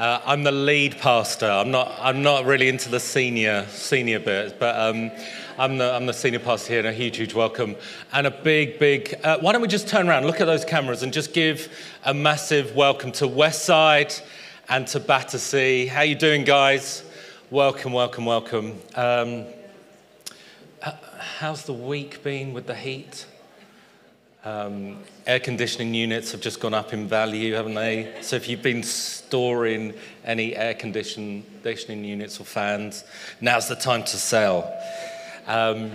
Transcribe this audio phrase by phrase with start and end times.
[0.00, 1.44] Uh, I'm the lead pastor.
[1.44, 1.94] I'm not.
[2.00, 5.10] I'm not really into the senior senior bit, but um,
[5.58, 7.76] I'm the I'm the senior pastor here, and a huge, huge welcome
[8.14, 9.14] and a big, big.
[9.22, 11.70] Uh, why don't we just turn around, look at those cameras, and just give
[12.02, 14.22] a massive welcome to Westside
[14.70, 15.84] and to Battersea.
[15.84, 17.04] How you doing, guys?
[17.50, 18.78] Welcome, welcome, welcome.
[18.94, 19.44] Um,
[21.18, 23.26] how's the week been with the heat?
[24.42, 28.10] Um, air conditioning units have just gone up in value, haven't they?
[28.22, 29.92] So if you've been storing
[30.24, 33.04] any air conditioning units or fans,
[33.42, 34.72] now's the time to sell.
[35.46, 35.92] Um,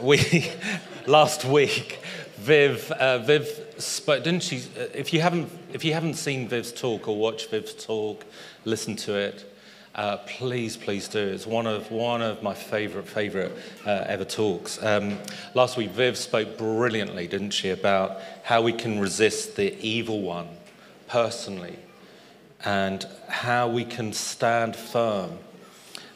[0.00, 0.50] we
[1.06, 2.00] last week,
[2.36, 4.56] Viv, uh, Viv spoke, didn't she?
[4.76, 8.24] uh, If you haven't, if you haven't seen Viv's talk or watched Viv's talk,
[8.64, 9.53] listen to it.
[9.94, 11.20] Uh, please, please do.
[11.20, 13.52] It's one of one of my favourite favourite
[13.86, 14.82] uh, ever talks.
[14.82, 15.18] Um,
[15.54, 20.48] last week, Viv spoke brilliantly, didn't she, about how we can resist the evil one
[21.06, 21.78] personally,
[22.64, 25.38] and how we can stand firm,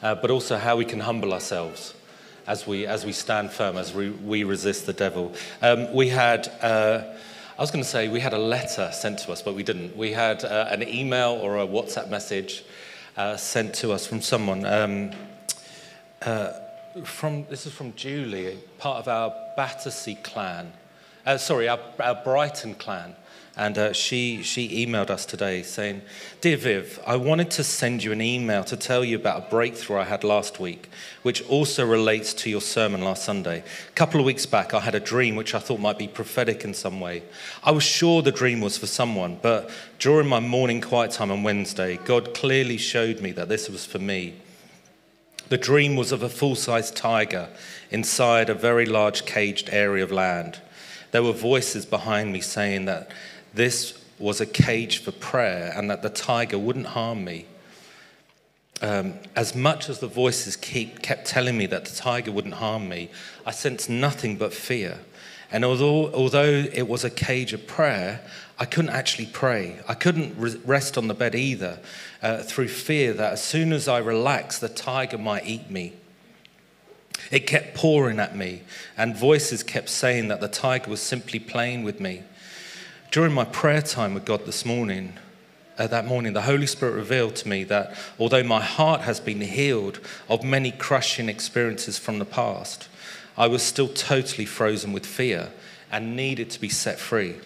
[0.02, 1.94] uh, but also how we can humble ourselves
[2.48, 5.32] as we as we stand firm, as we, we resist the devil.
[5.62, 6.48] Um, we had.
[6.60, 7.14] Uh,
[7.56, 9.96] I was going to say we had a letter sent to us, but we didn't.
[9.96, 12.64] We had uh, an email or a WhatsApp message
[13.18, 14.64] uh, sent to us from someone.
[14.64, 15.10] Um,
[16.22, 16.52] uh,
[17.04, 20.72] from this is from Julie, part of our Battersea clan.
[21.26, 23.16] Uh, sorry, our, our Brighton clan.
[23.58, 26.02] And uh, she, she emailed us today saying,
[26.40, 29.98] Dear Viv, I wanted to send you an email to tell you about a breakthrough
[29.98, 30.88] I had last week,
[31.22, 33.64] which also relates to your sermon last Sunday.
[33.88, 36.62] A couple of weeks back, I had a dream which I thought might be prophetic
[36.62, 37.24] in some way.
[37.64, 41.42] I was sure the dream was for someone, but during my morning quiet time on
[41.42, 44.36] Wednesday, God clearly showed me that this was for me.
[45.48, 47.48] The dream was of a full sized tiger
[47.90, 50.60] inside a very large caged area of land.
[51.10, 53.10] There were voices behind me saying that
[53.54, 57.46] this was a cage for prayer and that the tiger wouldn't harm me.
[58.80, 62.88] Um, as much as the voices keep, kept telling me that the tiger wouldn't harm
[62.88, 63.10] me,
[63.44, 64.98] I sensed nothing but fear.
[65.50, 68.20] And although, although it was a cage of prayer,
[68.58, 69.78] I couldn't actually pray.
[69.88, 71.78] I couldn't re- rest on the bed either
[72.22, 75.94] uh, through fear that as soon as I relaxed, the tiger might eat me.
[77.30, 78.62] It kept pouring at me,
[78.96, 82.22] and voices kept saying that the tiger was simply playing with me.
[83.10, 85.14] During my prayer time with God this morning,
[85.78, 89.40] uh, that morning, the Holy Spirit revealed to me that although my heart has been
[89.40, 89.98] healed
[90.28, 92.86] of many crushing experiences from the past,
[93.34, 95.48] I was still totally frozen with fear
[95.90, 97.36] and needed to be set free.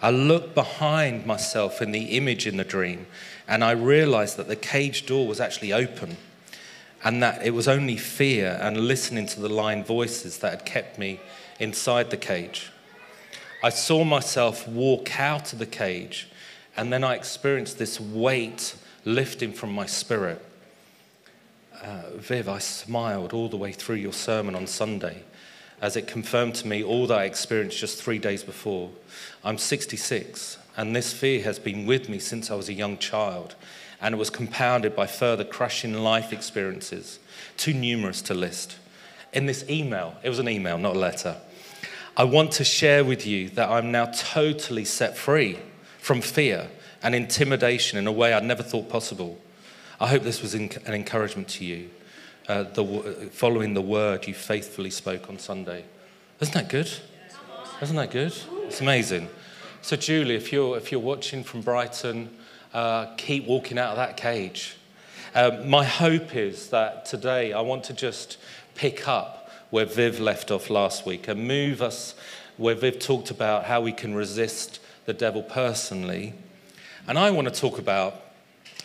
[0.00, 3.06] I looked behind myself in the image in the dream,
[3.46, 6.16] and I realized that the cage door was actually open,
[7.04, 10.98] and that it was only fear and listening to the lying voices that had kept
[10.98, 11.20] me
[11.60, 12.71] inside the cage.
[13.62, 16.28] I saw myself walk out of the cage,
[16.76, 18.74] and then I experienced this weight
[19.04, 20.44] lifting from my spirit.
[21.80, 25.22] Uh, Viv, I smiled all the way through your sermon on Sunday
[25.82, 28.90] as it confirmed to me all that I experienced just three days before.
[29.44, 33.56] I'm 66, and this fear has been with me since I was a young child,
[34.00, 37.18] and it was compounded by further crushing life experiences,
[37.56, 38.76] too numerous to list.
[39.32, 41.36] In this email, it was an email, not a letter,
[42.14, 45.58] I want to share with you that I'm now totally set free
[45.98, 46.68] from fear
[47.02, 49.40] and intimidation in a way I never thought possible.
[49.98, 51.88] I hope this was an encouragement to you,
[52.48, 55.86] uh, the, following the word you faithfully spoke on Sunday.
[56.40, 56.90] Isn't that good?
[57.80, 58.34] Isn't that good?
[58.64, 59.30] It's amazing.
[59.80, 62.36] So, Julie, if you're, if you're watching from Brighton,
[62.74, 64.76] uh, keep walking out of that cage.
[65.34, 68.36] Uh, my hope is that today I want to just
[68.74, 69.41] pick up
[69.72, 72.14] where Viv left off last week and move us
[72.58, 76.34] where Viv talked about how we can resist the devil personally.
[77.08, 78.20] And I want to talk about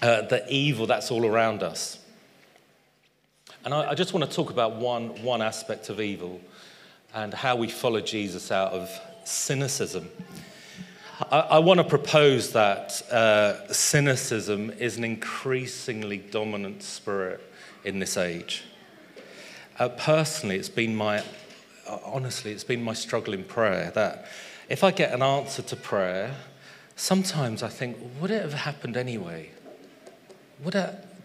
[0.02, 2.00] uh, the evil that's all around us.
[3.66, 6.40] And I, I just want to talk about one, one aspect of evil
[7.14, 8.90] and how we follow Jesus out of
[9.26, 10.10] cynicism.
[11.30, 17.42] I, want to propose that uh, cynicism is an increasingly dominant spirit
[17.84, 18.64] in this age.
[19.80, 21.20] Uh, personally, it's been my,
[21.88, 24.26] uh, honestly, it's been my struggle in prayer that
[24.70, 26.36] if I get an answer to prayer,
[26.96, 29.52] sometimes I think, would it have happened anyway?
[30.64, 30.76] Would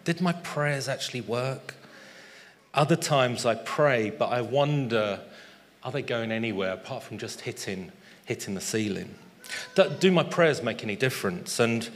[0.05, 1.77] Did my prayers actually work?
[2.75, 5.21] Other times I pray, but I wonder,
[5.83, 7.91] are they going anywhere apart from just hitting,
[8.27, 9.15] hitting the ceiling?
[9.75, 11.59] Do my prayers make any difference?
[11.59, 11.89] And,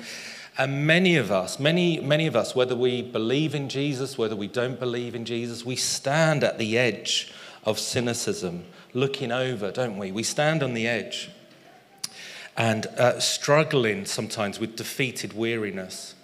[0.58, 4.46] and many of us, many, many of us, whether we believe in Jesus, whether we
[4.48, 7.32] don't believe in Jesus, we stand at the edge
[7.64, 8.64] of cynicism,
[8.94, 10.12] looking over, don't we?
[10.12, 11.30] We stand on the edge
[12.56, 16.14] and uh, struggling sometimes with defeated weariness.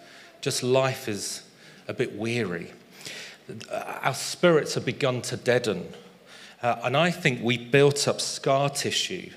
[0.41, 1.43] Just life is
[1.87, 2.73] a bit weary.
[3.71, 5.93] Our spirits have begun to deaden.
[6.63, 9.31] Uh, and I think we built up scar tissue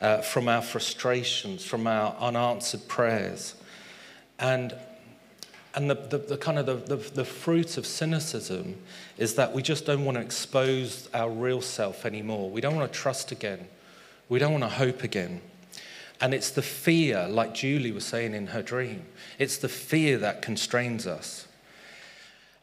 [0.00, 3.54] uh, from our frustrations, from our unanswered prayers.
[4.40, 4.74] And,
[5.74, 8.76] and the, the, the kind of the, the, the fruit of cynicism
[9.18, 12.50] is that we just don't want to expose our real self anymore.
[12.50, 13.68] We don't want to trust again.
[14.28, 15.42] We don't want to hope again.
[16.20, 19.04] And it's the fear, like Julie was saying in her dream,
[19.38, 21.46] it's the fear that constrains us.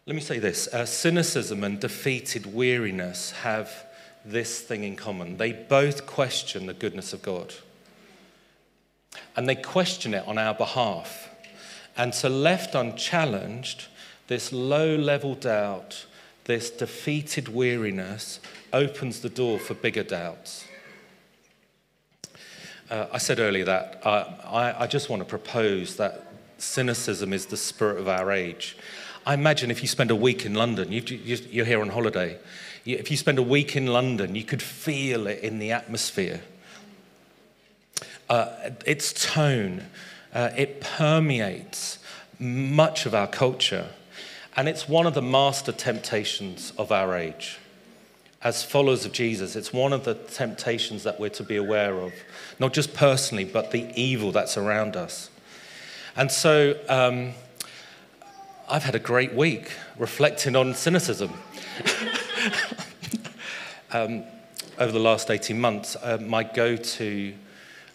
[0.06, 3.86] Let me say this uh, cynicism and defeated weariness have
[4.24, 5.38] this thing in common.
[5.38, 7.54] They both question the goodness of God.
[9.36, 11.27] And they question it on our behalf.
[11.98, 13.88] And so, left unchallenged,
[14.28, 16.06] this low level doubt,
[16.46, 18.40] this defeated weariness
[18.72, 20.66] opens the door for bigger doubts.
[22.90, 26.28] Uh, I said earlier that uh, I, I just want to propose that
[26.58, 28.78] cynicism is the spirit of our age.
[29.26, 32.38] I imagine if you spend a week in London, you, are here on holiday,
[32.86, 36.42] if you spend a week in London, you could feel it in the atmosphere.
[38.30, 39.88] Uh, its tone,
[40.34, 42.00] uh, it permeates
[42.40, 43.88] much of our culture.
[44.56, 47.60] And it's one of the master temptations of our age.
[48.44, 52.14] As followers of Jesus, it's one of the temptations that we're to be aware of,
[52.60, 55.30] not just personally, but the evil that's around us.
[56.16, 57.34] And so um,
[58.70, 61.34] I've had a great week reflecting on cynicism.
[63.92, 64.24] um,
[64.80, 67.34] over the last 18 months, uh, my go to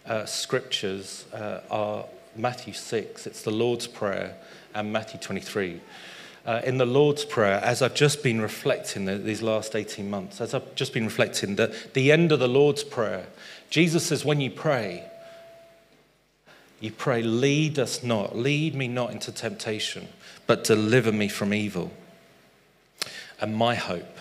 [0.06, 2.04] uh, scriptures uh, are
[2.36, 4.36] Matthew 6, it's the Lord's Prayer,
[4.74, 5.80] and Matthew 23.
[6.44, 10.40] Uh, in the Lord's Prayer, as I've just been reflecting the, these last 18 months,
[10.40, 13.26] as I've just been reflecting, the, the end of the Lord's Prayer,
[13.70, 15.04] Jesus says, when you pray,
[16.80, 20.08] you pray, lead us not, lead me not into temptation,
[20.46, 21.92] but deliver me from evil.
[23.40, 24.18] And my hope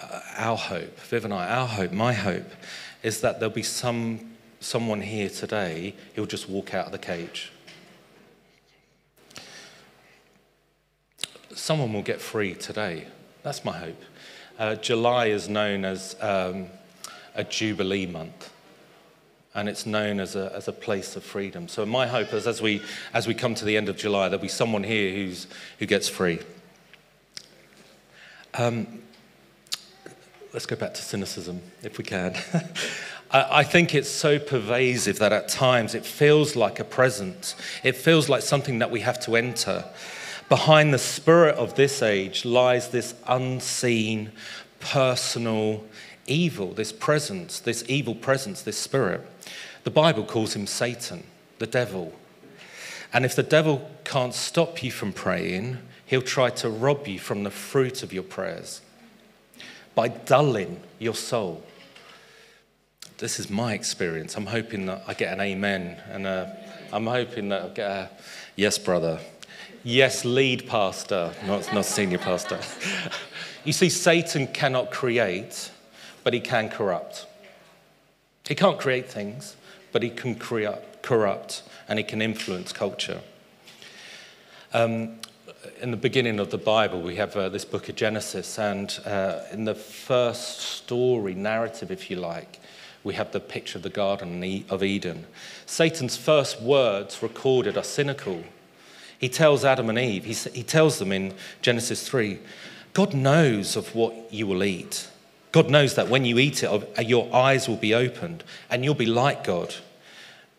[0.00, 2.50] uh, our hope, Viv and I, our hope, my hope,
[3.02, 4.20] is that there'll be some,
[4.60, 7.52] someone here today who'll just walk out of the cage.
[11.54, 13.06] Someone will get free today.
[13.42, 14.00] That's my hope.
[14.58, 16.66] Uh, July is known as um,
[17.34, 18.50] a Jubilee month
[19.54, 21.68] and it's known as a, as a place of freedom.
[21.68, 22.82] So my hope is as we,
[23.12, 25.46] as we come to the end of July, there'll be someone here who's,
[25.78, 26.38] who gets free.
[28.54, 29.02] Um,
[30.52, 32.36] let's go back to cynicism, if we can.
[33.30, 37.54] I think it's so pervasive that at times it feels like a presence.
[37.84, 39.84] It feels like something that we have to enter.
[40.48, 44.32] Behind the spirit of this age lies this unseen,
[44.80, 45.84] personal
[46.26, 49.26] evil, this presence, this evil presence, this spirit.
[49.84, 51.24] The Bible calls him Satan,
[51.58, 52.14] the devil.
[53.12, 57.44] And if the devil can't stop you from praying, he'll try to rob you from
[57.44, 58.80] the fruit of your prayers
[59.94, 61.62] by dulling your soul.
[63.18, 64.36] This is my experience.
[64.36, 66.46] I'm hoping that I get an amen, and uh,
[66.92, 68.10] I'm hoping that I get a
[68.54, 69.18] yes, brother.
[69.82, 72.60] Yes, lead pastor, not, not senior pastor.
[73.64, 75.72] you see, Satan cannot create,
[76.22, 77.26] but he can corrupt.
[78.46, 79.56] He can't create things,
[79.90, 83.20] but he can corrupt, corrupt and he can influence culture.
[84.72, 85.18] Um,
[85.80, 89.40] in the beginning of the Bible, we have uh, this book of Genesis, and uh,
[89.50, 92.60] in the first story, narrative, if you like,
[93.04, 95.26] we have the picture of the Garden of Eden.
[95.66, 98.44] Satan's first words recorded are cynical.
[99.18, 102.38] He tells Adam and Eve, he, tells them in Genesis 3,
[102.92, 105.08] God knows of what you will eat.
[105.50, 108.94] God knows that when you eat it, uh, your eyes will be opened and you'll
[108.94, 109.74] be like God.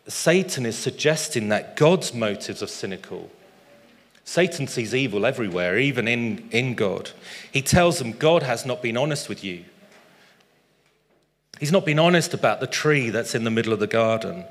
[0.08, 3.30] Satan is suggesting that God's motives are cynical
[4.30, 7.10] Satan sees evil everywhere, even in, in God.
[7.50, 9.64] He tells them God has not been honest with you.
[11.60, 14.44] He's not been honest about the tree that's in the middle of the garden.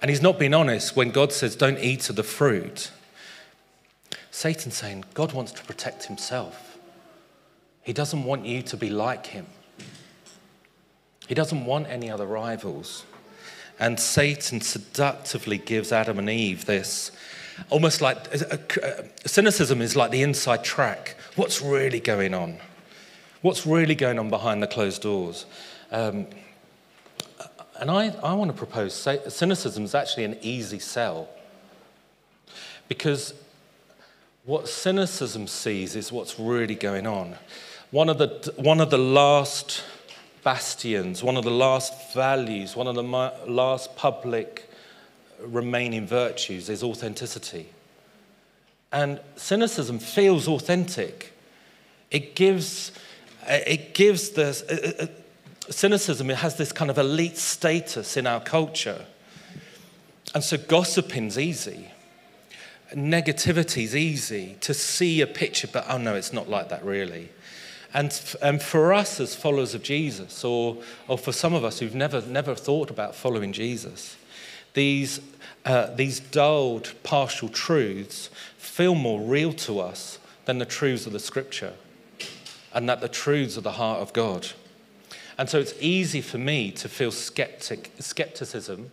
[0.00, 2.92] And he's not been honest when God says, don't eat of the fruit.
[4.30, 6.78] Satan's saying, God wants to protect himself.
[7.82, 9.46] He doesn't want you to be like him.
[11.26, 13.04] He doesn't want any other rivals.
[13.80, 17.10] And Satan seductively gives Adam and Eve this
[17.70, 18.16] almost like
[18.82, 21.16] uh, cynicism is like the inside track.
[21.36, 22.58] What's really going on?
[23.42, 25.46] What's really going on behind the closed doors?
[25.90, 26.26] Um,
[27.78, 31.28] and I, I want to propose cynicism is actually an easy sell.
[32.88, 33.34] Because
[34.44, 37.36] what cynicism sees is what's really going on.
[37.90, 39.82] One of the, one of the last
[40.44, 44.70] bastions, one of the last values, one of the last public
[45.40, 47.68] remaining virtues is authenticity.
[48.92, 51.32] And cynicism feels authentic.
[52.10, 52.92] It gives,
[53.48, 55.06] it gives this, uh, uh,
[55.70, 59.04] cynicism, it has this kind of elite status in our culture.
[60.34, 61.90] And so gossiping's easy.
[62.94, 67.30] Negativity's easy to see a picture, but oh no, it's not like that really.
[67.94, 70.76] And, and for us as followers of Jesus, or,
[71.08, 74.16] or for some of us who've never, never thought about following Jesus,
[74.74, 75.20] these,
[75.64, 81.18] uh, these dulled, partial truths feel more real to us than the truths of the
[81.18, 81.72] scripture,
[82.74, 84.48] and that the truths of the heart of God.
[85.38, 88.90] And so it's easy for me to feel skeptic, skepticism.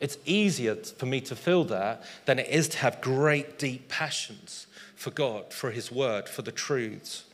[0.00, 4.66] It's easier for me to feel that than it is to have great, deep passions
[4.94, 7.24] for God, for His word, for the truths.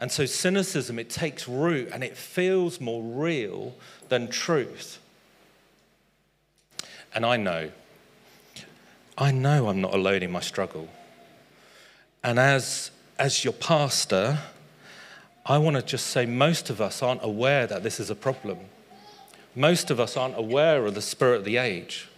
[0.00, 3.74] And so cynicism, it takes root and it feels more real
[4.08, 4.98] than truth.
[7.14, 7.70] And I know,
[9.18, 10.88] I know I'm not alone in my struggle.
[12.24, 14.38] And as, as your pastor,
[15.50, 18.58] I want to just say most of us aren't aware that this is a problem.
[19.54, 22.08] Most of us aren't aware of the spirit of the age.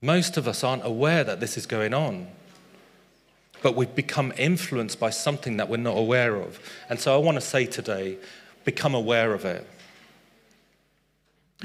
[0.00, 2.28] Most of us aren't aware that this is going on
[3.64, 6.60] but we've become influenced by something that we're not aware of.
[6.90, 8.18] And so I want to say today
[8.66, 9.66] become aware of it.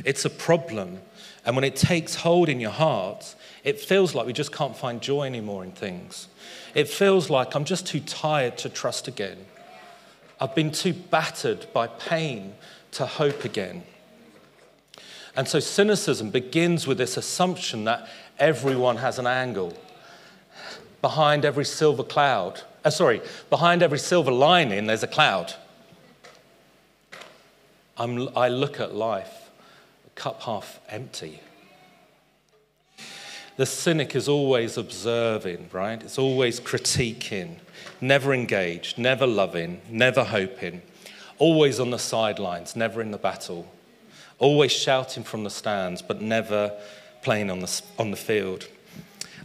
[0.06, 1.00] It's a problem.
[1.46, 3.36] And when it takes hold in your heart,
[3.70, 6.28] it feels like we just can't find joy anymore in things.
[6.74, 9.38] It feels like I'm just too tired to trust again.
[10.42, 12.56] I've been too battered by pain
[12.94, 13.84] to hope again.
[15.36, 18.10] And so cynicism begins with this assumption that
[18.40, 19.78] everyone has an angle
[21.02, 25.54] behind every silver cloud, uh, sorry, behind every silver lining, there's a cloud.
[27.98, 29.52] I'm, I look at life,
[30.08, 31.42] a cup half empty.
[33.60, 36.02] The cynic is always observing, right?
[36.02, 37.58] It's always critiquing,
[38.00, 40.82] never engaged, never loving, never hoping,
[41.40, 43.70] always on the sidelines, never in the battle,
[44.38, 46.72] always shouting from the stands, but never
[47.22, 48.66] playing on the, on the field.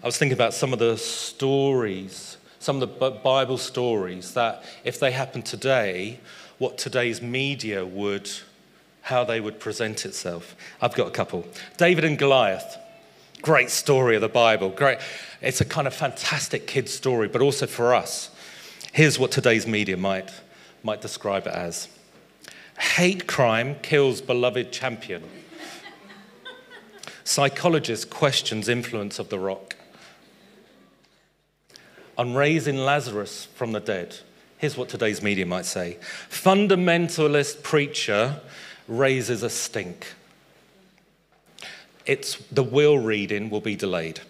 [0.00, 5.00] I was thinking about some of the stories, some of the Bible stories that if
[5.00, 6.20] they happened today,
[6.58, 8.30] what today's media would,
[9.00, 10.54] how they would present itself.
[10.80, 11.48] I've got a couple.
[11.78, 12.78] David and Goliath.
[13.44, 14.70] Great story of the Bible.
[14.70, 14.98] Great.
[15.42, 18.30] It's a kind of fantastic kid story, but also for us.
[18.90, 20.32] Here's what today's media might,
[20.82, 21.88] might describe it as
[22.78, 25.24] Hate crime kills beloved champion.
[27.22, 29.76] Psychologist questions influence of the rock
[32.16, 34.16] on raising Lazarus from the dead.
[34.56, 35.98] Here's what today's media might say
[36.30, 38.40] Fundamentalist preacher
[38.88, 40.14] raises a stink.
[42.06, 44.20] It's, the will reading will be delayed.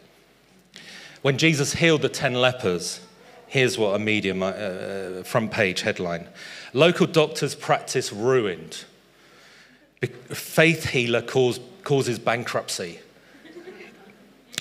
[1.23, 3.01] When Jesus healed the 10 lepers,
[3.47, 6.29] here's what a medium uh, front page headline
[6.73, 8.85] Local doctors' practice ruined.
[10.03, 12.99] Faith healer cause, causes bankruptcy.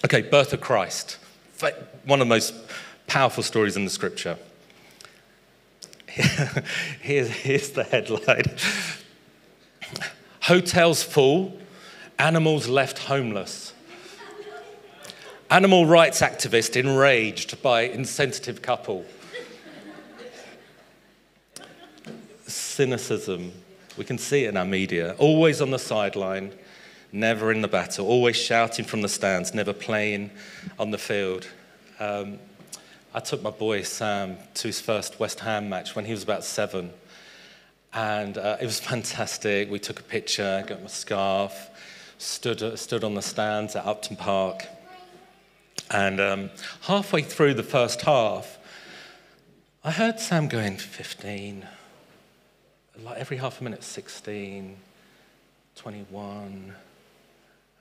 [0.05, 1.17] Okay, birth of Christ.
[2.05, 2.53] One of the most
[3.07, 4.37] powerful stories in the scripture.
[6.07, 8.43] here's, here's the headline
[10.41, 11.57] Hotels full,
[12.19, 13.73] animals left homeless.
[15.49, 19.05] Animal rights activist enraged by insensitive couple.
[22.47, 23.51] Cynicism,
[23.97, 26.53] we can see it in our media, always on the sideline,
[27.11, 30.31] never in the battle, always shouting from the stands, never playing
[30.79, 31.47] on the field.
[31.99, 32.39] Um,
[33.13, 36.43] I took my boy Sam to his first West Ham match when he was about
[36.43, 36.91] seven.
[37.93, 39.69] And uh, it was fantastic.
[39.69, 41.69] We took a picture, got my scarf,
[42.23, 44.65] stood, uh, stood on the stands at Upton Park.
[45.91, 46.49] And um,
[46.81, 48.57] halfway through the first half,
[49.83, 51.67] I heard Sam going 15,
[53.03, 54.77] like every half a minute, 16,
[55.75, 56.73] 21.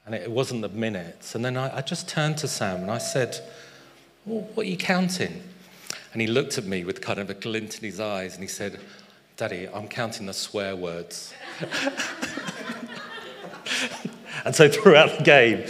[0.04, 1.36] And it wasn't the minutes.
[1.36, 3.38] And then I, I just turned to Sam and I said,
[4.26, 5.42] well, what are you counting?
[6.12, 8.48] And he looked at me with kind of a glint in his eyes and he
[8.48, 8.80] said,
[9.36, 11.32] Daddy, I'm counting the swear words.
[14.44, 15.64] and so throughout the game,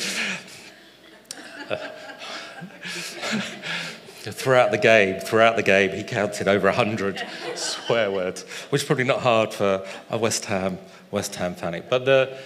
[4.31, 7.23] throughout the game, throughout the game, he counted over 100
[7.55, 10.79] swear words, which is probably not hard for a West Ham,
[11.11, 11.83] West Ham fan.
[11.89, 12.37] But the,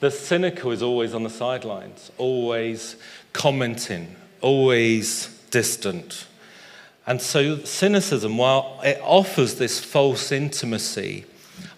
[0.00, 2.96] the cynical is always on the sidelines, always
[3.32, 6.26] commenting, always distant.
[7.06, 11.24] And so, cynicism, while it offers this false intimacy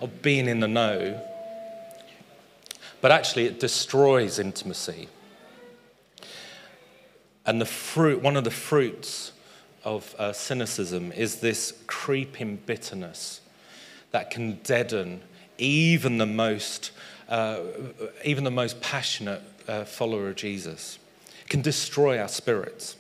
[0.01, 1.23] of being in the know,
[3.03, 5.09] but actually it destroys intimacy.
[7.45, 9.33] And the fruit, one of the fruits
[9.85, 13.41] of uh, cynicism is this creeping bitterness
[14.13, 15.21] that can deaden
[15.59, 16.93] even the most,
[17.29, 17.59] uh,
[18.25, 20.99] even the most passionate uh, follower of Jesus.
[21.43, 22.97] It can destroy our spirits.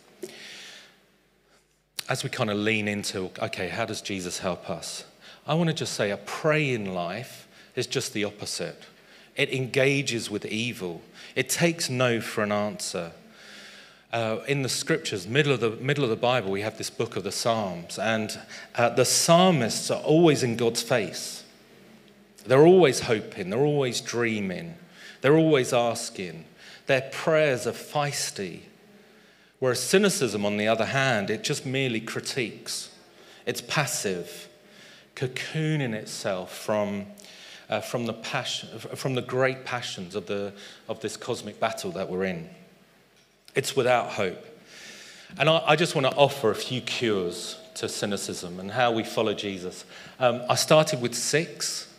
[2.09, 5.04] As we kind of lean into, okay, how does Jesus help us?
[5.47, 8.82] I want to just say a praying life is just the opposite.
[9.37, 11.01] It engages with evil.
[11.35, 13.12] It takes no for an answer.
[14.12, 17.17] Uh, in the scriptures, middle of the middle of the Bible, we have this book
[17.17, 18.39] of the Psalms, and
[18.75, 21.45] uh, the psalmists are always in God's face.
[22.45, 23.51] They're always hoping.
[23.51, 24.75] They're always dreaming.
[25.23, 26.45] They're always asking.
[26.87, 28.61] Their prayers are feisty.
[29.61, 32.91] Whereas cynicism, on the other hand, it just merely critiques.
[33.47, 34.49] It's passive,
[35.15, 37.07] cocooning itself from
[37.73, 40.52] uh, from, the passion, from the great passions of, the,
[40.91, 42.50] of this cosmic battle that we're in.
[43.55, 44.45] It's without hope.
[45.38, 49.02] And I, I just want to offer a few cures to cynicism and how we
[49.05, 49.87] follow Jesus.
[50.21, 51.91] Um, I started with six.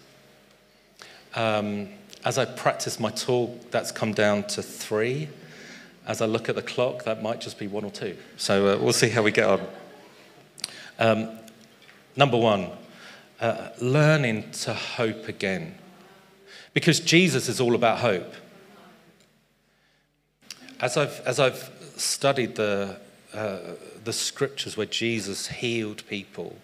[1.34, 1.90] Um,
[2.24, 5.28] as I practice my talk, that's come down to three.
[6.06, 8.16] As I look at the clock, that might just be one or two.
[8.38, 9.68] So uh, we'll see how we get on.
[11.00, 11.30] Um,
[12.16, 12.70] number one,
[13.40, 15.76] uh, learning to hope again.
[16.74, 18.34] Because Jesus is all about hope.
[20.80, 22.98] As I've, as I've studied the,
[23.34, 23.60] uh,
[24.04, 26.58] the scriptures where Jesus healed people,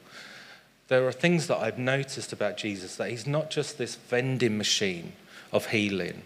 [0.88, 5.13] there are things that I've noticed about Jesus that he's not just this vending machine
[5.51, 6.23] of healing,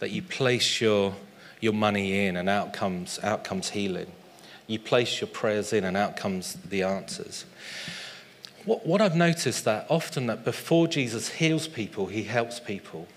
[0.00, 1.14] that you place your,
[1.60, 4.10] your money in and out comes, out comes healing.
[4.66, 7.44] You place your prayers in and out comes the answers.
[8.64, 13.08] What, what I've noticed that often that before Jesus heals people, he helps people.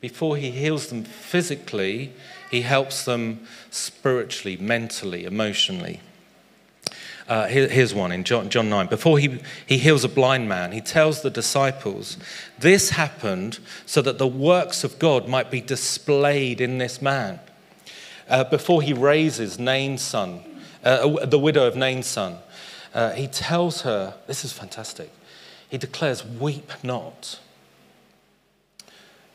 [0.00, 2.12] Before he heals them physically,
[2.50, 6.00] he helps them spiritually, mentally, emotionally.
[7.28, 8.88] Uh, here, here's one in John, John 9.
[8.88, 12.16] Before he, he heals a blind man, he tells the disciples,
[12.58, 17.38] This happened so that the works of God might be displayed in this man.
[18.28, 20.42] Uh, before he raises Nain's son,
[20.82, 22.38] uh, the widow of Nain's son,
[22.94, 25.10] uh, he tells her, this is fantastic.
[25.68, 27.40] He declares, Weep not.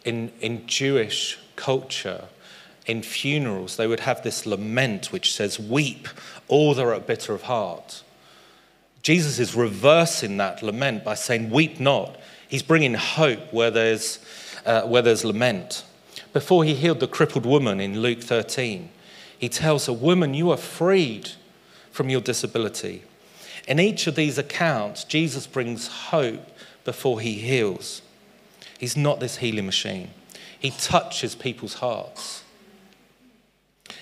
[0.05, 2.25] In, in Jewish culture,
[2.85, 6.07] in funerals, they would have this lament which says, Weep,
[6.47, 8.03] all that are bitter of heart.
[9.01, 12.17] Jesus is reversing that lament by saying, Weep not.
[12.47, 14.19] He's bringing hope where there's,
[14.65, 15.83] uh, where there's lament.
[16.33, 18.89] Before he healed the crippled woman in Luke 13,
[19.39, 21.31] he tells her, Woman, you are freed
[21.91, 23.03] from your disability.
[23.67, 26.49] In each of these accounts, Jesus brings hope
[26.85, 28.01] before he heals.
[28.79, 30.11] He's not this healing machine,
[30.57, 32.43] he touches people's hearts,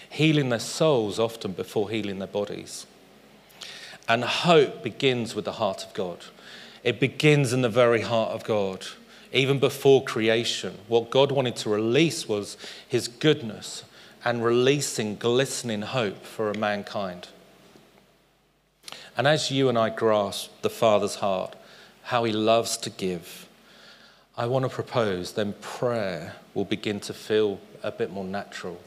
[0.09, 2.85] healing their souls often before healing their bodies.
[4.07, 6.19] And hope begins with the heart of God.
[6.83, 8.85] It begins in the very heart of God.
[9.33, 12.55] Even before creation, what God wanted to release was
[12.87, 13.83] his goodness
[14.23, 17.29] and releasing glistening hope for mankind.
[19.17, 21.55] And as you and I grasp the Father's heart,
[22.03, 23.47] how He loves to give,
[24.37, 28.81] I want to propose then prayer will begin to feel a bit more natural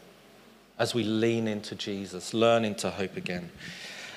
[0.79, 3.51] as we lean into Jesus, learn into hope again.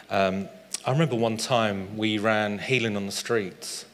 [0.10, 0.48] Um,
[0.86, 3.86] I remember one time we ran Healing on the Streets,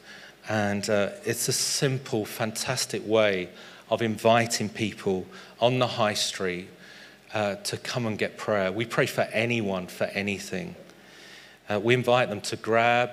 [0.48, 3.48] and uh, it's a simple, fantastic way
[3.90, 5.26] of inviting people
[5.60, 6.68] on the high street
[7.32, 8.70] uh, to come and get prayer.
[8.70, 10.74] We pray for anyone, for anything.
[11.70, 13.10] Uh, we invite them to grab,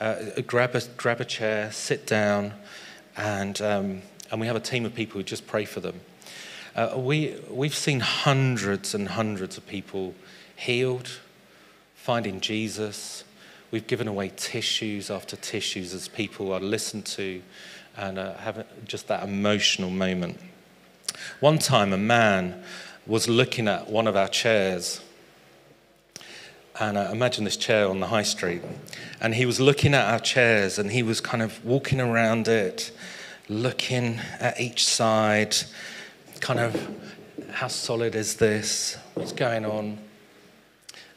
[0.00, 2.52] uh, grab, a, grab a chair, sit down,
[3.16, 6.00] and, um, and we have a team of people who just pray for them.
[6.74, 10.14] Uh, we, we've seen hundreds and hundreds of people
[10.56, 11.10] healed,
[11.94, 13.22] finding Jesus.
[13.70, 17.40] We've given away tissues after tissues as people are listened to
[17.96, 20.40] and uh, have just that emotional moment.
[21.38, 22.64] One time, a man
[23.06, 25.00] was looking at one of our chairs
[26.82, 28.60] and uh, imagine this chair on the high street.
[29.20, 32.90] And he was looking at our chairs and he was kind of walking around it,
[33.48, 35.54] looking at each side,
[36.40, 36.96] kind of,
[37.52, 38.96] how solid is this?
[39.14, 39.98] What's going on?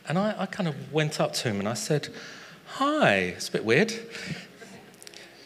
[0.07, 2.09] And I, I kind of went up to him and I said,
[2.67, 3.91] Hi, it's a bit weird.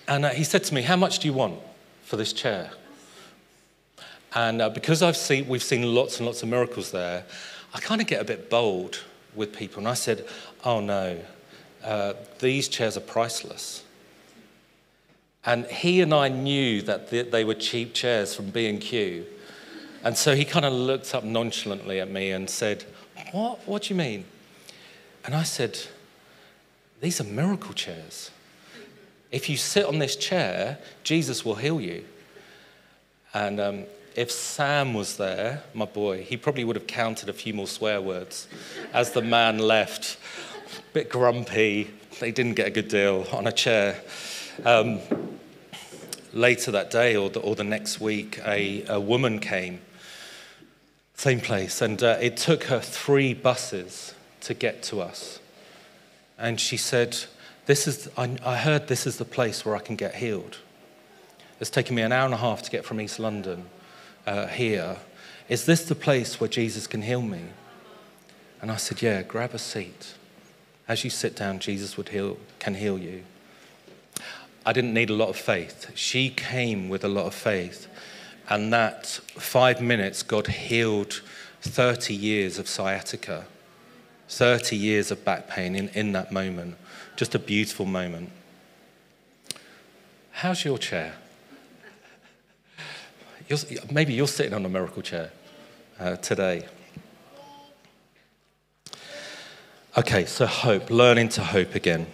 [0.06, 1.60] And uh, he said to me, How much do you want
[2.04, 2.72] for this chair?
[4.36, 7.24] And uh, because I've seen, we've seen lots and lots of miracles there,
[7.74, 9.00] I kind of get a bit bold
[9.36, 9.80] with people.
[9.80, 10.26] And I said,
[10.64, 11.20] Oh no,
[11.84, 13.84] uh, these chairs are priceless.
[15.46, 19.26] And he and I knew that they were cheap chairs from B&Q.
[20.04, 22.86] And so he kind of looked up nonchalantly at me and said,
[23.32, 23.68] what?
[23.68, 24.26] What do you mean?
[25.26, 25.78] And I said,
[27.02, 28.32] These are miracle chairs.
[29.32, 32.04] If you sit on this chair, Jesus will heal you.
[33.34, 33.84] And um,
[34.16, 38.02] if Sam was there, my boy, he probably would have counted a few more swear
[38.02, 38.48] words
[38.94, 40.18] as the man left.
[40.78, 41.92] A bit grumpy.
[42.20, 44.02] They didn't get a good deal on a chair.
[44.66, 45.00] Um,
[46.34, 49.82] later that day or the, or the next week, a, a woman came,
[51.16, 55.40] same place, and uh, it took her three buses to get to us.
[56.38, 57.18] And she said,
[57.66, 60.58] this is, I, I heard this is the place where I can get healed.
[61.60, 63.66] It's taken me an hour and a half to get from East London
[64.30, 64.98] uh, here.
[65.50, 67.42] Is this the place where Jesus can heal me?
[68.62, 70.14] And I said, Yeah, grab a seat.
[70.88, 73.24] As you sit down, Jesus would heal, can heal you.
[74.66, 75.92] I didn't need a lot of faith.
[75.96, 77.88] She came with a lot of faith.
[78.50, 81.22] And that five minutes, God healed
[81.62, 83.46] 30 years of sciatica,
[84.28, 86.76] 30 years of back pain in, in that moment.
[87.16, 88.30] Just a beautiful moment.
[90.32, 91.16] How's your chair?
[93.50, 93.58] You're,
[93.92, 95.32] maybe you're sitting on a miracle chair
[96.00, 96.68] uh, today.
[99.98, 102.06] Okay, so hope, learning to hope again.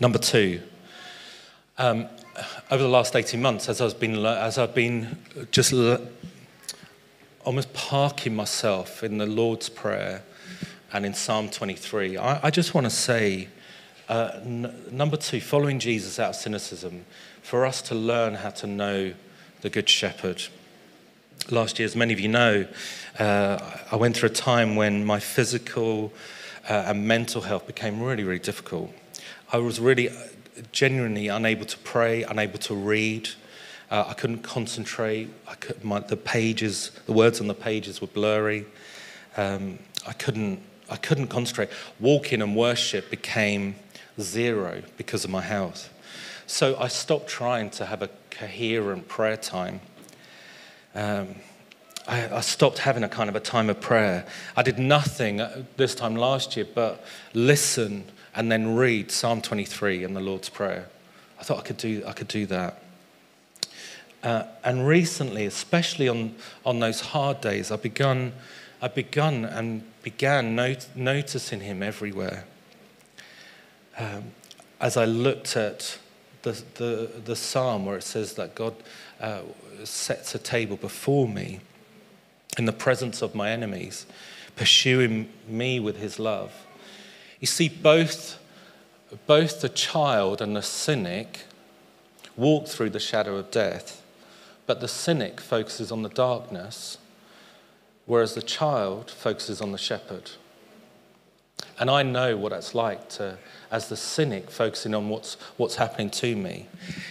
[0.00, 0.62] Number two,
[1.78, 2.08] um,
[2.72, 5.16] over the last 18 months, as I've been, as I've been
[5.52, 5.72] just
[7.44, 10.24] almost parking myself in the Lord's Prayer
[10.92, 13.46] and in Psalm 23, I, I just want to say,
[14.08, 17.04] uh, n- number two, following Jesus out of cynicism,
[17.42, 19.14] for us to learn how to know
[19.60, 20.42] the Good Shepherd.
[21.50, 22.66] Last year, as many of you know,
[23.18, 23.58] uh,
[23.90, 26.12] I went through a time when my physical
[26.68, 28.90] uh, and mental health became really, really difficult.
[29.52, 30.10] I was really
[30.72, 33.28] genuinely unable to pray, unable to read.
[33.90, 35.30] Uh, I couldn't concentrate.
[35.46, 38.66] I could, my, the pages, the words on the pages were blurry.
[39.36, 40.60] Um, I couldn't.
[40.88, 41.68] I couldn't concentrate.
[41.98, 43.74] Walking and worship became
[44.20, 45.92] zero because of my health.
[46.46, 49.80] So I stopped trying to have a coherent prayer time.
[50.94, 51.36] Um,
[52.06, 54.26] I, I, stopped having a kind of a time of prayer.
[54.56, 55.40] I did nothing
[55.76, 57.02] this time last year but
[57.34, 60.88] listen and then read Psalm 23 and the Lord's Prayer.
[61.40, 62.82] I thought I could do, I could do that.
[64.22, 68.32] Uh, and recently, especially on, on those hard days, I've begun,
[68.82, 72.44] I've begun and began not, noticing him everywhere.
[73.98, 74.24] Um,
[74.80, 75.98] as I looked at
[76.42, 78.74] the, the, the psalm where it says that God
[79.20, 79.40] uh,
[79.84, 81.60] sets a table before me
[82.58, 84.06] in the presence of my enemies,
[84.56, 86.52] pursuing me with his love.
[87.40, 88.38] You see, both,
[89.26, 91.44] both the child and the cynic
[92.36, 94.02] walk through the shadow of death,
[94.66, 96.98] but the cynic focuses on the darkness,
[98.06, 100.30] whereas the child focuses on the shepherd.
[101.78, 103.38] And I know what it's like to,
[103.70, 106.68] as the cynic, focusing on what's, what's happening to me.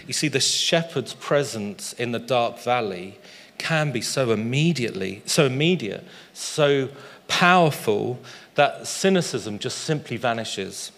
[0.08, 3.20] You see, the shepherd's presence in the dark valley
[3.58, 6.04] can be so immediately, so immediate,
[6.34, 6.90] so
[7.28, 8.20] powerful
[8.56, 10.92] that cynicism just simply vanishes.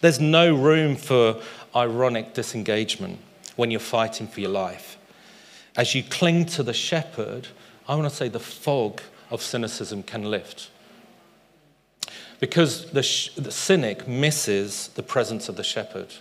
[0.00, 1.40] There's no room for
[1.74, 3.18] ironic disengagement
[3.56, 4.98] when you're fighting for your life.
[5.76, 7.48] As you cling to the shepherd,
[7.88, 10.70] I want to say the fog of cynicism can lift.
[12.40, 16.12] Because the, sh- the cynic misses the presence of the shepherd.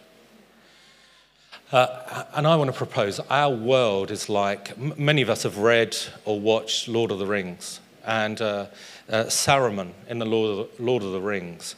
[1.71, 5.58] Uh, and I want to propose our world is like m- many of us have
[5.58, 8.67] read or watched Lord of the Rings and uh,
[9.10, 11.75] uh, Saruman in the Lord of the, Lord of the Rings.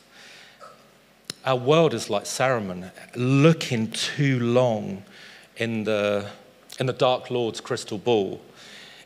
[1.45, 5.03] Our world is like Saruman, looking too long
[5.55, 6.29] in the,
[6.79, 8.41] in the Dark Lord's crystal ball.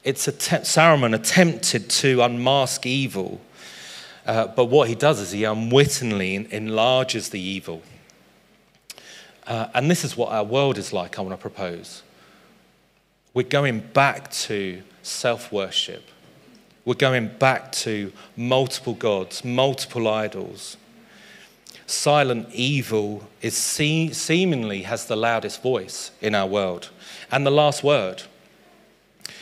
[0.03, 3.39] It's att- Saruman attempted to unmask evil,
[4.25, 7.81] uh, but what he does is he unwittingly enlarges the evil.
[9.47, 12.03] Uh, and this is what our world is like, I want to propose.
[13.33, 16.03] We're going back to self worship.
[16.83, 20.77] We're going back to multiple gods, multiple idols.
[21.85, 26.89] Silent evil is see, seemingly has the loudest voice in our world
[27.31, 28.23] and the last word.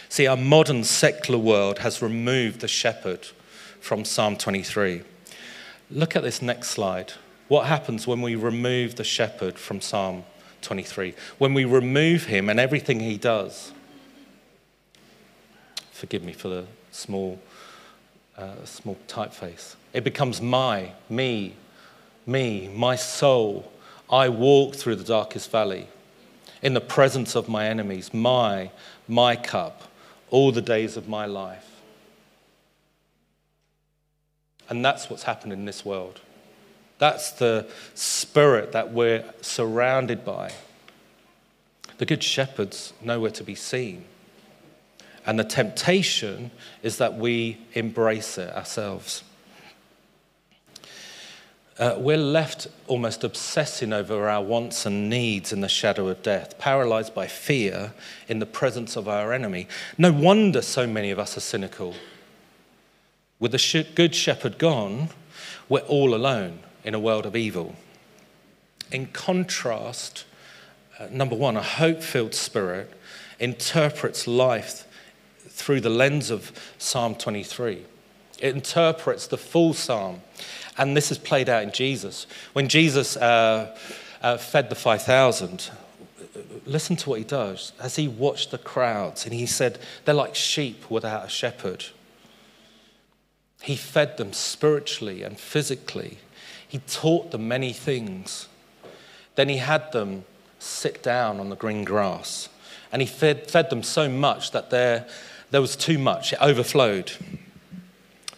[0.10, 3.28] See, our modern secular world has removed the shepherd
[3.80, 5.02] from Psalm 23.
[5.92, 7.14] Look at this next slide.
[7.48, 10.24] What happens when we remove the shepherd from Psalm
[10.62, 11.16] 23?
[11.38, 13.72] When we remove him and everything he does.
[15.92, 17.40] Forgive me for the small,
[18.38, 19.76] uh, small typeface.
[19.94, 21.56] It becomes my, me,
[22.26, 23.72] me, my soul.
[24.10, 25.88] I walk through the darkest valley
[26.62, 28.72] in the presence of my enemies, my,
[29.08, 29.84] my cup,
[30.30, 31.69] all the days of my life.
[34.70, 36.22] And that's what's happened in this world.
[37.00, 40.52] That's the spirit that we're surrounded by.
[41.98, 44.06] The Good Shepherd's nowhere to be seen.
[45.26, 46.52] And the temptation
[46.82, 49.24] is that we embrace it ourselves.
[51.78, 56.58] Uh, we're left almost obsessing over our wants and needs in the shadow of death,
[56.58, 57.94] paralyzed by fear
[58.28, 59.66] in the presence of our enemy.
[59.98, 61.96] No wonder so many of us are cynical.
[63.40, 65.10] With the good shepherd gone,
[65.70, 67.76] we're all alone in a world of evil.
[68.92, 70.26] In contrast,
[71.00, 72.94] uh, number one, a hope filled spirit
[73.40, 74.86] interprets life
[75.48, 77.86] through the lens of Psalm 23.
[78.40, 80.22] It interprets the full psalm.
[80.78, 82.26] And this is played out in Jesus.
[82.54, 83.76] When Jesus uh,
[84.22, 85.70] uh, fed the 5,000,
[86.66, 90.36] listen to what he does as he watched the crowds and he said, They're like
[90.36, 91.86] sheep without a shepherd.
[93.62, 96.20] He fed them spiritually and physically.
[96.68, 98.48] He taught them many things.
[99.36, 100.26] Then he had them
[100.60, 102.50] sit down on the green grass.
[102.92, 105.08] And he fed, fed them so much that there,
[105.52, 107.12] there was too much, it overflowed.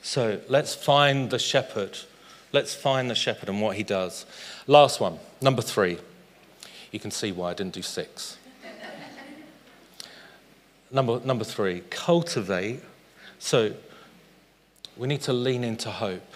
[0.02, 1.98] So let's find the shepherd.
[2.52, 4.26] Let's find the shepherd and what he does.
[4.68, 6.00] Last one, number three.
[6.92, 8.38] You can see why I didn't do six.
[10.92, 12.82] number, number three, cultivate.
[13.40, 13.74] So
[14.98, 16.34] we need to lean into hope.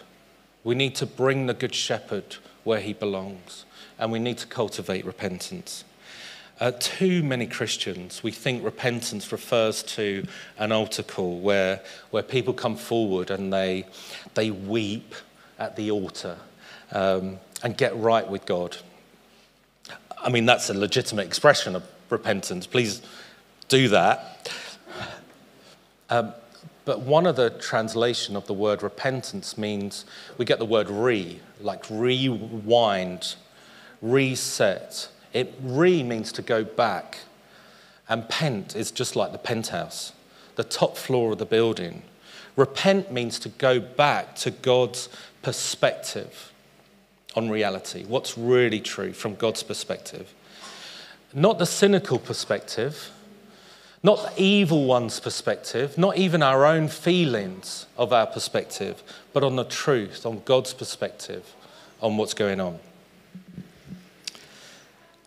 [0.64, 3.66] We need to bring the Good Shepherd where he belongs.
[4.00, 5.84] And we need to cultivate repentance.
[6.60, 10.26] Uh, too many Christians, we think repentance refers to
[10.58, 13.86] an altar call where, where people come forward and they,
[14.36, 15.16] they weep
[15.60, 16.38] at the altar
[16.94, 18.78] um, and get right with God.
[20.18, 22.66] I mean, that's a legitimate expression of repentance.
[22.66, 23.02] Please
[23.68, 24.50] do that.
[26.10, 26.34] Um,
[26.86, 30.06] but one of the translation of the word repentance means
[30.38, 33.36] we get the word re, like rewind,
[34.02, 35.10] reset.
[35.34, 37.20] It re means to go back.
[38.08, 40.14] And pent is just like the penthouse,
[40.56, 42.04] the top floor of the building.
[42.56, 45.10] Repent means to go back to God's
[45.42, 46.52] perspective
[47.36, 50.34] on reality, what's really true from God's perspective.
[51.34, 53.12] Not the cynical perspective,
[54.06, 59.02] not the evil one's perspective, not even our own feelings of our perspective,
[59.34, 61.56] but on the truth, on God's perspective,
[62.04, 62.78] on what's going on.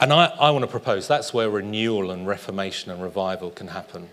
[0.01, 4.09] And I, I want to propose that's where renewal and reformation and revival can happen.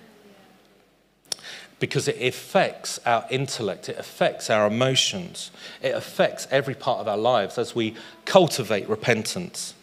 [1.80, 5.52] Because it affects our intellect, it affects our emotions,
[5.84, 7.94] it affects every part of our lives as we
[8.26, 9.76] cultivate repentance.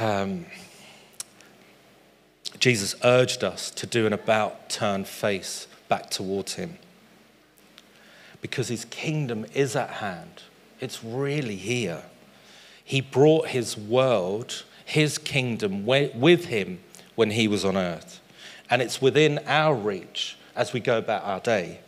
[0.00, 0.46] Um,
[2.58, 6.78] Jesus urged us to do an about turn face back towards him.
[8.40, 10.42] Because his kingdom is at hand,
[10.80, 12.02] it's really here.
[12.84, 16.80] He brought his world, his kingdom, with him
[17.14, 18.20] when he was on earth.
[18.68, 21.80] And it's within our reach as we go about our day.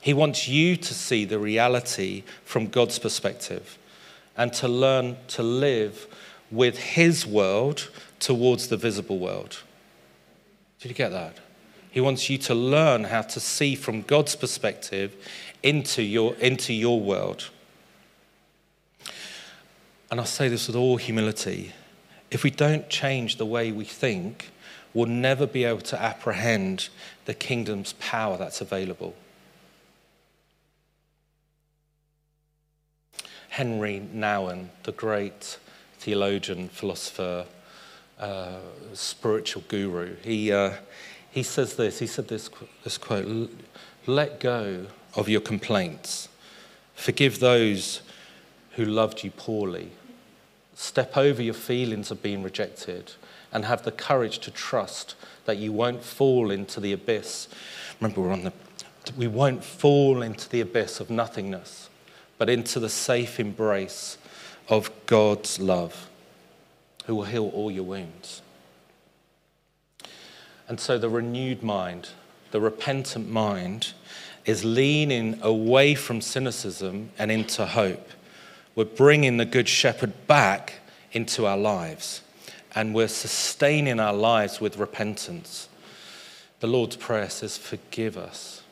[0.00, 3.78] He wants you to see the reality from God's perspective
[4.36, 6.06] and to learn to live
[6.50, 9.62] with his world towards the visible world.
[10.82, 11.36] Did you get that?
[11.92, 15.14] He wants you to learn how to see from God's perspective
[15.62, 17.50] into your, into your world.
[20.10, 21.72] And I say this with all humility.
[22.32, 24.50] If we don't change the way we think,
[24.92, 26.88] we'll never be able to apprehend
[27.26, 29.14] the kingdom's power that's available.
[33.50, 35.58] Henry Nouwen, the great
[35.98, 37.46] theologian, philosopher,
[38.22, 38.60] uh,
[38.94, 40.14] spiritual guru.
[40.22, 40.74] He, uh,
[41.30, 42.48] he says this, he said this,
[42.84, 43.50] this quote,
[44.06, 46.28] let go of your complaints.
[46.94, 48.00] Forgive those
[48.76, 49.90] who loved you poorly.
[50.74, 53.12] Step over your feelings of being rejected
[53.52, 57.48] and have the courage to trust that you won't fall into the abyss.
[58.00, 58.52] Remember, we're on the,
[59.16, 61.90] we won't fall into the abyss of nothingness,
[62.38, 64.16] but into the safe embrace
[64.68, 66.08] of God's love
[67.06, 68.42] who will heal all your wounds.
[70.68, 72.10] And so the renewed mind,
[72.50, 73.92] the repentant mind,
[74.44, 78.08] is leaning away from cynicism and into hope,
[78.74, 80.80] We're bringing the Good Shepherd back
[81.12, 82.22] into our lives
[82.74, 85.68] and we're sustaining our lives with repentance.
[86.60, 88.62] The Lord's Prayer says, Forgive us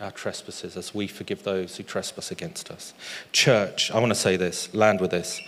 [0.00, 2.94] our trespasses as we forgive those who trespass against us.
[3.32, 5.40] Church, I want to say this, land with this.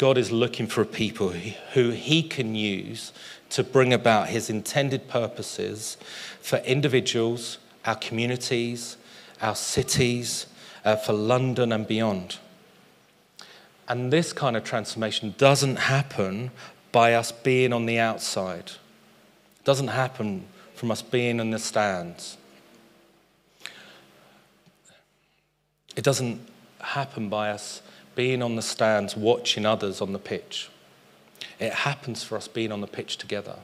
[0.00, 1.28] God is looking for people
[1.74, 3.12] who he can use
[3.50, 5.98] to bring about his intended purposes
[6.40, 8.96] for individuals, our communities,
[9.42, 10.46] our cities,
[10.86, 12.38] uh, for London and beyond.
[13.88, 16.50] And this kind of transformation doesn't happen
[16.92, 18.70] by us being on the outside.
[19.58, 22.38] It doesn't happen from us being in the stands.
[25.94, 26.40] It doesn't
[26.78, 27.82] happen by us
[28.14, 30.68] being on the stands watching others on the pitch.
[31.58, 33.56] It happens for us being on the pitch together,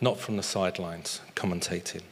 [0.00, 2.02] not from the sidelines commentating.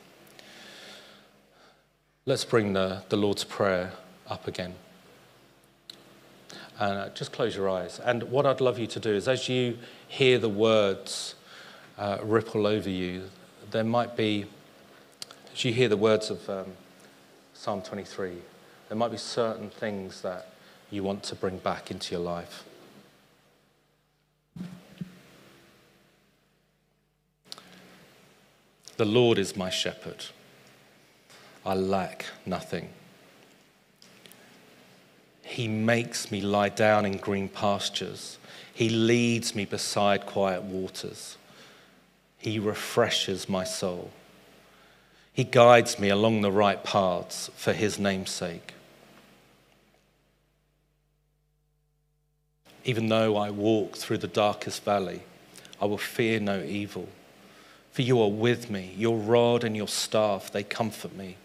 [2.26, 3.92] Let's bring the, the Lord's Prayer
[4.28, 4.74] up again.
[6.78, 8.00] And uh, just close your eyes.
[8.02, 11.34] And what I'd love you to do is, as you hear the words
[11.98, 13.24] uh, ripple over you,
[13.70, 14.46] there might be,
[15.52, 16.66] as you hear the words of um,
[17.52, 18.32] Psalm 23,
[18.90, 20.48] there might be certain things that
[20.90, 22.64] you want to bring back into your life.
[28.96, 30.24] The Lord is my shepherd.
[31.64, 32.88] I lack nothing.
[35.44, 38.38] He makes me lie down in green pastures.
[38.74, 41.36] He leads me beside quiet waters.
[42.38, 44.10] He refreshes my soul.
[45.32, 48.74] He guides me along the right paths for his name's sake.
[52.84, 55.22] Even though I walk through the darkest valley,
[55.80, 57.08] I will fear no evil.
[57.92, 61.36] For you are with me, your rod and your staff, they comfort me.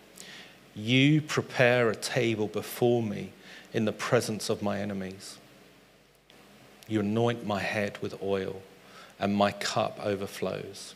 [0.76, 3.32] You prepare a table before me
[3.74, 5.38] in the presence of my enemies.
[6.88, 8.62] You anoint my head with oil,
[9.19, 10.93] and my cup overflows.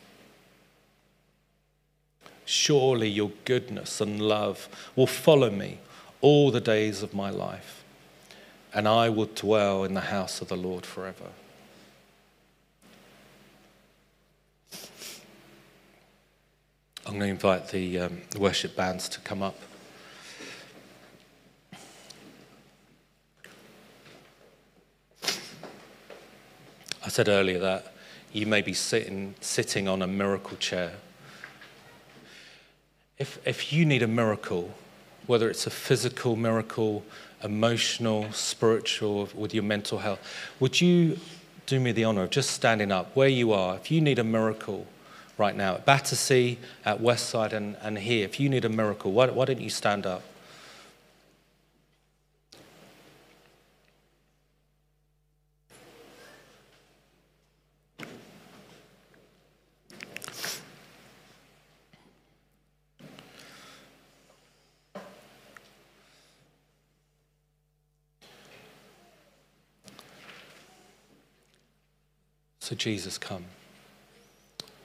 [2.44, 5.78] Surely your goodness and love will follow me
[6.20, 7.79] all the days of my life,
[8.72, 11.26] and I will dwell in the house of the Lord forever.
[17.06, 19.56] I'm going to invite the um, worship bands to come up.
[27.04, 27.94] I said earlier that
[28.32, 30.92] you may be sitting, sitting on a miracle chair.
[33.18, 34.72] If, if you need a miracle,
[35.26, 37.02] whether it's a physical miracle,
[37.42, 40.20] emotional, spiritual, with your mental health,
[40.60, 41.18] would you
[41.66, 43.76] do me the honor of just standing up where you are?
[43.76, 44.86] If you need a miracle
[45.38, 49.26] right now at Battersea, at Westside, and, and here, if you need a miracle, why,
[49.28, 50.22] why don't you stand up?
[72.70, 73.46] So, Jesus, come.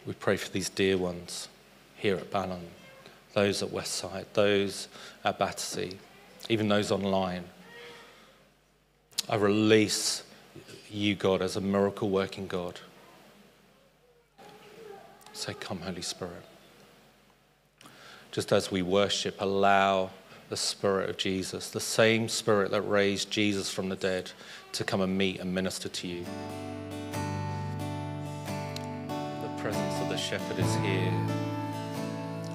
[0.08, 1.50] We pray for these dear ones
[1.96, 2.64] here at Balham,
[3.36, 4.88] those at Westside, those
[5.24, 5.92] at Battersea,
[6.50, 7.44] even those online.
[9.30, 10.24] I release
[10.90, 12.80] you, God, as a miracle working God.
[15.34, 16.44] Say, Come, Holy Spirit.
[18.32, 20.10] Just as we worship, allow
[20.50, 24.32] the Spirit of Jesus, the same Spirit that raised Jesus from the dead,
[24.72, 26.26] to come and meet and minister to you
[29.66, 31.12] presence of the shepherd is here.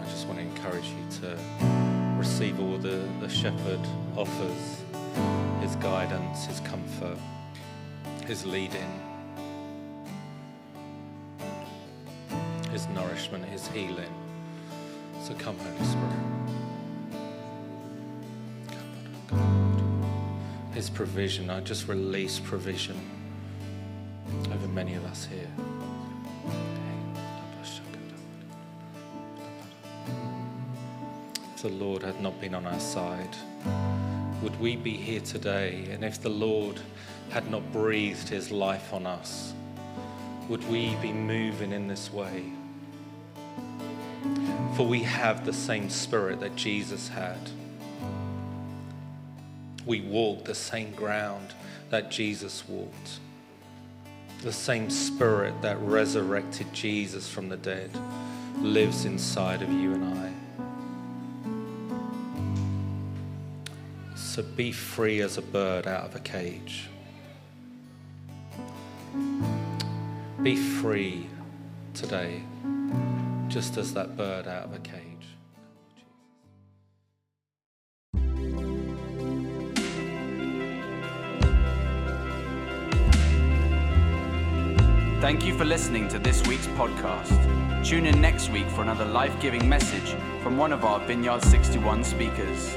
[0.00, 1.36] I just want to encourage you to
[2.16, 3.80] receive all the, the shepherd
[4.16, 4.84] offers
[5.60, 7.18] his guidance, his comfort,
[8.28, 8.88] his leading,
[12.70, 14.14] his nourishment, his healing.
[15.24, 16.14] So come, Holy Spirit.
[20.74, 23.00] His provision, I just release provision
[24.52, 25.48] over many of us here.
[31.62, 33.36] The Lord had not been on our side,
[34.42, 35.86] would we be here today?
[35.90, 36.80] And if the Lord
[37.28, 39.52] had not breathed his life on us,
[40.48, 42.44] would we be moving in this way?
[44.76, 47.38] For we have the same spirit that Jesus had.
[49.84, 51.54] We walk the same ground
[51.90, 53.18] that Jesus walked.
[54.42, 57.90] The same spirit that resurrected Jesus from the dead
[58.60, 60.29] lives inside of you and I.
[64.30, 66.88] So be free as a bird out of a cage.
[70.40, 71.26] Be free
[71.94, 72.44] today,
[73.48, 75.02] just as that bird out of a cage.
[85.20, 87.84] Thank you for listening to this week's podcast.
[87.84, 92.04] Tune in next week for another life giving message from one of our Vineyard 61
[92.04, 92.76] speakers.